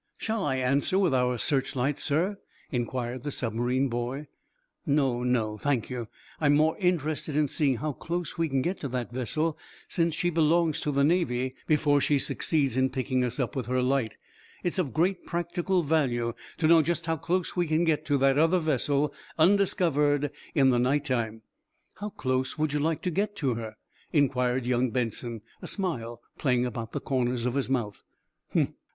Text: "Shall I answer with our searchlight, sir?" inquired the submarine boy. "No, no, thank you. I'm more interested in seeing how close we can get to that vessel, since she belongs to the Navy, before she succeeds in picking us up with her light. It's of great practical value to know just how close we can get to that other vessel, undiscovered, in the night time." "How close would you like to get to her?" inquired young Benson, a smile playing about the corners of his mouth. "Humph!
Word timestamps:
"Shall 0.17 0.43
I 0.43 0.55
answer 0.55 0.97
with 0.97 1.13
our 1.13 1.37
searchlight, 1.37 1.99
sir?" 1.99 2.39
inquired 2.71 3.21
the 3.21 3.29
submarine 3.29 3.87
boy. 3.87 4.25
"No, 4.83 5.21
no, 5.21 5.59
thank 5.59 5.91
you. 5.91 6.07
I'm 6.39 6.55
more 6.55 6.75
interested 6.79 7.35
in 7.35 7.47
seeing 7.47 7.75
how 7.75 7.91
close 7.91 8.35
we 8.35 8.49
can 8.49 8.63
get 8.63 8.79
to 8.79 8.87
that 8.87 9.11
vessel, 9.11 9.59
since 9.87 10.15
she 10.15 10.31
belongs 10.31 10.81
to 10.81 10.91
the 10.91 11.03
Navy, 11.03 11.53
before 11.67 12.01
she 12.01 12.17
succeeds 12.17 12.75
in 12.75 12.89
picking 12.89 13.23
us 13.23 13.39
up 13.39 13.55
with 13.55 13.67
her 13.67 13.79
light. 13.83 14.17
It's 14.63 14.79
of 14.79 14.91
great 14.91 15.27
practical 15.27 15.83
value 15.83 16.33
to 16.57 16.67
know 16.67 16.81
just 16.81 17.05
how 17.05 17.17
close 17.17 17.55
we 17.55 17.67
can 17.67 17.83
get 17.83 18.03
to 18.05 18.17
that 18.17 18.39
other 18.39 18.57
vessel, 18.57 19.13
undiscovered, 19.37 20.31
in 20.55 20.71
the 20.71 20.79
night 20.79 21.05
time." 21.05 21.43
"How 21.99 22.09
close 22.09 22.57
would 22.57 22.73
you 22.73 22.79
like 22.79 23.03
to 23.03 23.11
get 23.11 23.35
to 23.35 23.53
her?" 23.53 23.75
inquired 24.11 24.65
young 24.65 24.89
Benson, 24.89 25.41
a 25.61 25.67
smile 25.67 26.23
playing 26.39 26.65
about 26.65 26.91
the 26.93 27.01
corners 27.01 27.45
of 27.45 27.53
his 27.53 27.69
mouth. 27.69 28.01
"Humph! 28.51 28.71